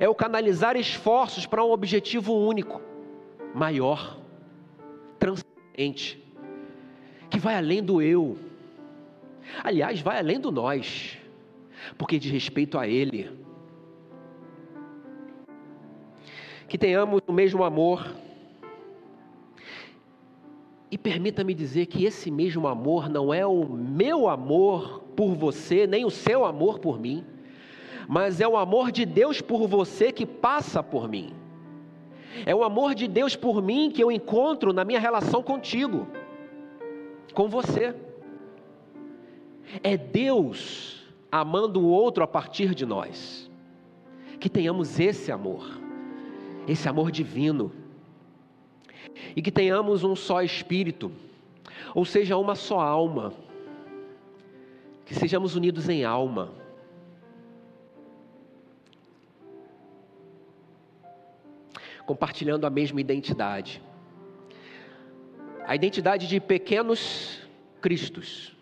é 0.00 0.08
o 0.08 0.14
canalizar 0.14 0.76
esforços 0.76 1.46
para 1.46 1.64
um 1.64 1.70
objetivo 1.70 2.34
único, 2.34 2.80
maior, 3.54 4.18
transcendente, 5.18 6.22
que 7.30 7.38
vai 7.38 7.56
além 7.56 7.82
do 7.82 8.02
eu, 8.02 8.36
aliás, 9.62 10.00
vai 10.00 10.18
além 10.18 10.40
do 10.40 10.50
nós, 10.50 11.18
porque 11.96 12.18
diz 12.18 12.30
respeito 12.30 12.78
a 12.78 12.86
Ele. 12.86 13.30
Que 16.68 16.76
tenhamos 16.76 17.20
o 17.26 17.32
mesmo 17.32 17.62
amor. 17.62 18.12
E 20.90 20.98
permita-me 20.98 21.54
dizer 21.54 21.86
que 21.86 22.04
esse 22.04 22.30
mesmo 22.30 22.66
amor 22.66 23.08
não 23.08 23.32
é 23.32 23.46
o 23.46 23.64
meu 23.64 24.28
amor 24.28 25.00
por 25.16 25.34
você, 25.34 25.86
nem 25.86 26.04
o 26.04 26.10
seu 26.10 26.44
amor 26.44 26.78
por 26.78 26.98
mim, 26.98 27.24
mas 28.08 28.40
é 28.40 28.46
o 28.46 28.56
amor 28.56 28.92
de 28.92 29.04
Deus 29.04 29.40
por 29.40 29.66
você 29.66 30.12
que 30.12 30.26
passa 30.26 30.82
por 30.82 31.08
mim. 31.08 31.32
É 32.44 32.54
o 32.54 32.62
amor 32.62 32.94
de 32.94 33.08
Deus 33.08 33.34
por 33.34 33.62
mim 33.62 33.90
que 33.90 34.02
eu 34.02 34.12
encontro 34.12 34.72
na 34.72 34.84
minha 34.84 35.00
relação 35.00 35.42
contigo, 35.42 36.06
com 37.32 37.48
você. 37.48 37.94
É 39.82 39.96
Deus 39.96 41.04
amando 41.32 41.80
o 41.80 41.88
outro 41.88 42.22
a 42.22 42.26
partir 42.26 42.74
de 42.74 42.84
nós. 42.84 43.50
Que 44.38 44.50
tenhamos 44.50 45.00
esse 45.00 45.32
amor 45.32 45.86
esse 46.66 46.88
amor 46.88 47.10
divino. 47.10 47.72
E 49.34 49.40
que 49.40 49.52
tenhamos 49.52 50.04
um 50.04 50.16
só 50.16 50.42
espírito, 50.42 51.12
ou 51.94 52.04
seja, 52.04 52.36
uma 52.36 52.54
só 52.54 52.80
alma. 52.80 53.32
Que 55.04 55.14
sejamos 55.14 55.54
unidos 55.54 55.88
em 55.88 56.04
alma. 56.04 56.50
Compartilhando 62.06 62.66
a 62.66 62.70
mesma 62.70 63.00
identidade. 63.00 63.82
A 65.66 65.74
identidade 65.74 66.28
de 66.28 66.40
pequenos 66.40 67.46
Cristos. 67.80 68.56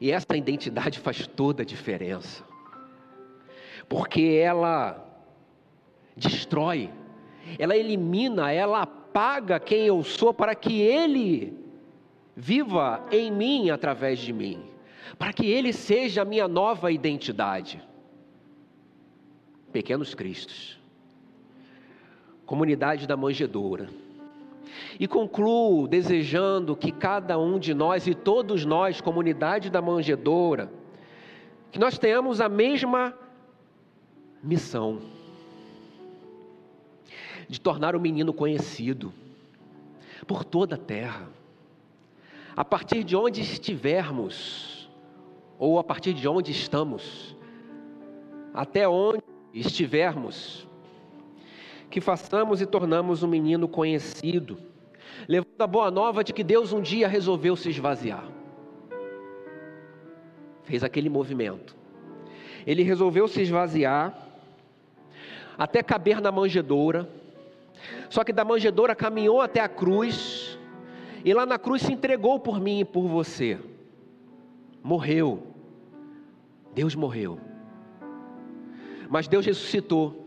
E 0.00 0.10
essa 0.10 0.36
identidade 0.36 0.98
faz 1.00 1.26
toda 1.26 1.62
a 1.62 1.66
diferença. 1.66 2.44
Porque 3.88 4.40
ela 4.42 5.06
destrói, 6.16 6.90
ela 7.58 7.76
elimina, 7.76 8.52
ela 8.52 8.82
apaga 8.82 9.58
quem 9.58 9.86
eu 9.86 10.02
sou 10.04 10.32
para 10.32 10.54
que 10.54 10.80
Ele 10.80 11.58
viva 12.36 13.04
em 13.10 13.30
mim 13.30 13.70
através 13.70 14.18
de 14.18 14.32
mim, 14.32 14.62
para 15.18 15.32
que 15.32 15.46
Ele 15.46 15.72
seja 15.72 16.22
a 16.22 16.24
minha 16.24 16.46
nova 16.46 16.92
identidade. 16.92 17.82
Pequenos 19.72 20.14
Cristos, 20.14 20.79
comunidade 22.50 23.06
da 23.06 23.16
manjedoura. 23.16 23.88
E 24.98 25.06
concluo 25.06 25.86
desejando 25.86 26.74
que 26.74 26.90
cada 26.90 27.38
um 27.38 27.60
de 27.60 27.72
nós 27.72 28.08
e 28.08 28.12
todos 28.12 28.64
nós, 28.64 29.00
comunidade 29.00 29.70
da 29.70 29.80
manjedoura, 29.80 30.68
que 31.70 31.78
nós 31.78 31.96
tenhamos 31.96 32.40
a 32.40 32.48
mesma 32.48 33.14
missão 34.42 34.98
de 37.48 37.60
tornar 37.60 37.94
o 37.94 38.00
menino 38.00 38.32
conhecido 38.32 39.12
por 40.26 40.42
toda 40.42 40.74
a 40.74 40.78
terra. 40.78 41.28
A 42.56 42.64
partir 42.64 43.04
de 43.04 43.14
onde 43.14 43.42
estivermos, 43.42 44.90
ou 45.56 45.78
a 45.78 45.84
partir 45.84 46.14
de 46.14 46.26
onde 46.26 46.50
estamos, 46.50 47.36
até 48.52 48.88
onde 48.88 49.22
estivermos, 49.54 50.68
que 51.90 52.00
façamos 52.00 52.60
e 52.60 52.66
tornamos 52.66 53.22
o 53.22 53.28
menino 53.28 53.66
conhecido, 53.66 54.58
levando 55.26 55.60
a 55.60 55.66
boa 55.66 55.90
nova 55.90 56.22
de 56.22 56.32
que 56.32 56.44
Deus 56.44 56.72
um 56.72 56.80
dia 56.80 57.08
resolveu 57.08 57.56
se 57.56 57.68
esvaziar. 57.68 58.26
Fez 60.62 60.84
aquele 60.84 61.08
movimento. 61.08 61.76
Ele 62.66 62.82
resolveu 62.82 63.26
se 63.26 63.42
esvaziar 63.42 64.16
até 65.58 65.82
caber 65.82 66.20
na 66.20 66.30
manjedoura 66.30 67.08
só 68.08 68.24
que 68.24 68.32
da 68.32 68.44
manjedoura 68.44 68.94
caminhou 68.94 69.40
até 69.40 69.60
a 69.60 69.68
cruz, 69.68 70.58
e 71.24 71.32
lá 71.32 71.46
na 71.46 71.58
cruz 71.58 71.82
se 71.82 71.92
entregou 71.92 72.38
por 72.38 72.60
mim 72.60 72.80
e 72.80 72.84
por 72.84 73.06
você. 73.06 73.58
Morreu. 74.82 75.46
Deus 76.74 76.94
morreu. 76.94 77.38
Mas 79.08 79.28
Deus 79.28 79.44
ressuscitou. 79.44 80.19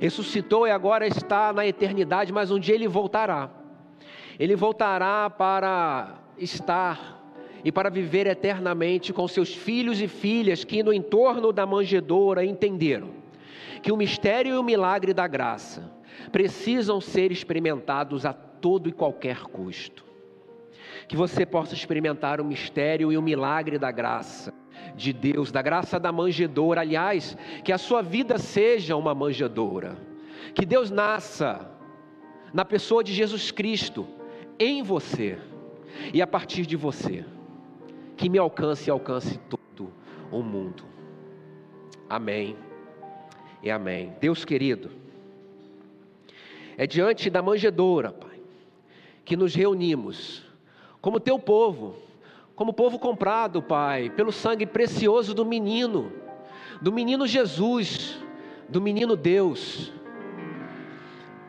Ressuscitou 0.00 0.66
e 0.66 0.70
agora 0.70 1.06
está 1.06 1.52
na 1.52 1.66
eternidade, 1.66 2.32
mas 2.32 2.50
um 2.50 2.58
dia 2.58 2.74
ele 2.74 2.88
voltará. 2.88 3.50
Ele 4.38 4.54
voltará 4.54 5.28
para 5.28 6.18
estar 6.38 7.18
e 7.64 7.72
para 7.72 7.90
viver 7.90 8.26
eternamente 8.26 9.12
com 9.12 9.26
seus 9.26 9.54
filhos 9.54 10.00
e 10.00 10.06
filhas 10.06 10.64
que 10.64 10.82
no 10.82 10.92
entorno 10.92 11.52
da 11.52 11.66
manjedoura 11.66 12.44
entenderam 12.44 13.10
que 13.82 13.92
o 13.92 13.96
mistério 13.96 14.54
e 14.54 14.58
o 14.58 14.62
milagre 14.62 15.12
da 15.12 15.26
graça 15.26 15.90
precisam 16.32 17.00
ser 17.00 17.30
experimentados 17.30 18.26
a 18.26 18.32
todo 18.32 18.88
e 18.88 18.92
qualquer 18.92 19.42
custo. 19.42 20.04
Que 21.06 21.16
você 21.16 21.46
possa 21.46 21.74
experimentar 21.74 22.40
o 22.40 22.44
mistério 22.44 23.12
e 23.12 23.16
o 23.16 23.22
milagre 23.22 23.78
da 23.78 23.90
graça 23.90 24.52
de 24.96 25.12
Deus, 25.12 25.52
da 25.52 25.62
graça 25.62 25.98
da 25.98 26.12
manjedoura. 26.12 26.80
Aliás, 26.80 27.36
que 27.64 27.72
a 27.72 27.78
sua 27.78 28.02
vida 28.02 28.38
seja 28.38 28.96
uma 28.96 29.14
manjedoura. 29.14 29.96
Que 30.54 30.64
Deus 30.64 30.90
nasça 30.90 31.70
na 32.52 32.64
pessoa 32.64 33.04
de 33.04 33.12
Jesus 33.12 33.50
Cristo, 33.50 34.06
em 34.58 34.82
você 34.82 35.38
e 36.12 36.22
a 36.22 36.26
partir 36.26 36.66
de 36.66 36.76
você. 36.76 37.24
Que 38.16 38.28
me 38.28 38.38
alcance 38.38 38.88
e 38.88 38.90
alcance 38.90 39.38
todo 39.38 39.92
o 40.30 40.42
mundo. 40.42 40.84
Amém 42.08 42.56
e 43.62 43.70
amém. 43.70 44.12
Deus 44.20 44.44
querido, 44.44 44.90
é 46.76 46.86
diante 46.86 47.28
da 47.28 47.42
manjedoura, 47.42 48.12
Pai, 48.12 48.40
que 49.24 49.36
nos 49.36 49.54
reunimos 49.54 50.42
como 51.00 51.20
teu 51.20 51.38
povo, 51.38 51.96
como 52.58 52.72
povo 52.72 52.98
comprado, 52.98 53.62
Pai, 53.62 54.10
pelo 54.10 54.32
sangue 54.32 54.66
precioso 54.66 55.32
do 55.32 55.46
menino, 55.46 56.12
do 56.82 56.90
menino 56.90 57.24
Jesus, 57.24 58.20
do 58.68 58.80
menino 58.80 59.14
Deus. 59.14 59.92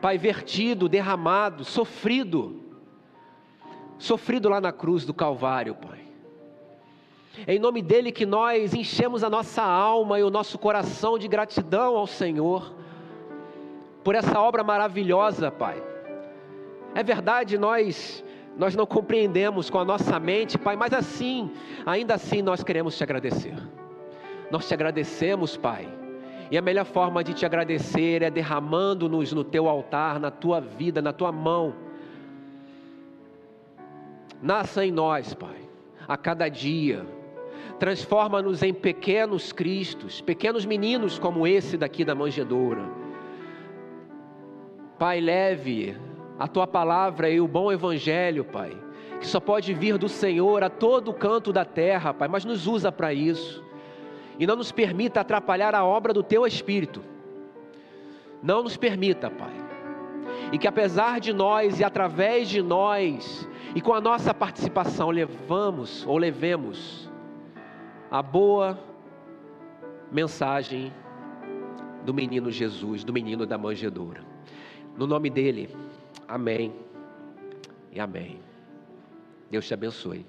Pai, 0.00 0.16
vertido, 0.16 0.88
derramado, 0.88 1.64
sofrido, 1.64 2.62
sofrido 3.98 4.48
lá 4.48 4.60
na 4.60 4.70
cruz 4.70 5.04
do 5.04 5.12
Calvário, 5.12 5.74
Pai. 5.74 5.98
É 7.44 7.56
em 7.56 7.58
nome 7.58 7.82
dele 7.82 8.12
que 8.12 8.24
nós 8.24 8.72
enchemos 8.72 9.24
a 9.24 9.28
nossa 9.28 9.64
alma 9.64 10.20
e 10.20 10.22
o 10.22 10.30
nosso 10.30 10.60
coração 10.60 11.18
de 11.18 11.26
gratidão 11.26 11.96
ao 11.96 12.06
Senhor 12.06 12.72
por 14.04 14.14
essa 14.14 14.40
obra 14.40 14.62
maravilhosa, 14.62 15.50
Pai. 15.50 15.82
É 16.94 17.02
verdade, 17.02 17.58
nós 17.58 18.22
nós 18.60 18.76
não 18.76 18.84
compreendemos 18.84 19.70
com 19.70 19.78
a 19.78 19.84
nossa 19.86 20.20
mente, 20.20 20.58
Pai, 20.58 20.76
mas 20.76 20.92
assim, 20.92 21.50
ainda 21.86 22.16
assim 22.16 22.42
nós 22.42 22.62
queremos 22.62 22.94
te 22.94 23.02
agradecer. 23.02 23.56
Nós 24.50 24.68
te 24.68 24.74
agradecemos, 24.74 25.56
Pai. 25.56 25.88
E 26.50 26.58
a 26.58 26.60
melhor 26.60 26.84
forma 26.84 27.24
de 27.24 27.32
te 27.32 27.46
agradecer 27.46 28.20
é 28.20 28.28
derramando-nos 28.28 29.32
no 29.32 29.42
teu 29.42 29.66
altar, 29.66 30.20
na 30.20 30.30
tua 30.30 30.60
vida, 30.60 31.00
na 31.00 31.10
tua 31.10 31.32
mão. 31.32 31.74
Nasça 34.42 34.84
em 34.84 34.92
nós, 34.92 35.32
Pai, 35.32 35.56
a 36.06 36.18
cada 36.18 36.46
dia. 36.50 37.06
Transforma-nos 37.78 38.62
em 38.62 38.74
pequenos 38.74 39.52
cristos, 39.52 40.20
pequenos 40.20 40.66
meninos 40.66 41.18
como 41.18 41.46
esse 41.46 41.78
daqui 41.78 42.04
da 42.04 42.14
manjedoura. 42.14 42.84
Pai, 44.98 45.18
leve 45.18 45.96
a 46.40 46.48
tua 46.48 46.66
palavra 46.66 47.28
e 47.28 47.38
o 47.38 47.46
bom 47.46 47.70
evangelho, 47.70 48.46
Pai, 48.46 48.74
que 49.20 49.26
só 49.26 49.38
pode 49.38 49.74
vir 49.74 49.98
do 49.98 50.08
Senhor 50.08 50.64
a 50.64 50.70
todo 50.70 51.12
canto 51.12 51.52
da 51.52 51.66
terra, 51.66 52.14
Pai, 52.14 52.28
mas 52.28 52.46
nos 52.46 52.66
usa 52.66 52.90
para 52.90 53.12
isso. 53.12 53.62
E 54.38 54.46
não 54.46 54.56
nos 54.56 54.72
permita 54.72 55.20
atrapalhar 55.20 55.74
a 55.74 55.84
obra 55.84 56.14
do 56.14 56.22
teu 56.22 56.46
espírito. 56.46 57.02
Não 58.42 58.62
nos 58.62 58.74
permita, 58.74 59.30
Pai. 59.30 59.52
E 60.50 60.56
que 60.56 60.66
apesar 60.66 61.20
de 61.20 61.30
nós 61.30 61.78
e 61.78 61.84
através 61.84 62.48
de 62.48 62.62
nós 62.62 63.46
e 63.74 63.82
com 63.82 63.92
a 63.92 64.00
nossa 64.00 64.32
participação 64.32 65.10
levamos 65.10 66.06
ou 66.06 66.16
levemos 66.16 67.10
a 68.10 68.22
boa 68.22 68.78
mensagem 70.10 70.90
do 72.02 72.14
menino 72.14 72.50
Jesus, 72.50 73.04
do 73.04 73.12
menino 73.12 73.44
da 73.44 73.58
manjedoura. 73.58 74.24
No 74.96 75.06
nome 75.06 75.28
dele, 75.28 75.68
Amém 76.30 76.72
e 77.90 77.98
amém. 77.98 78.40
Deus 79.50 79.66
te 79.66 79.74
abençoe. 79.74 80.24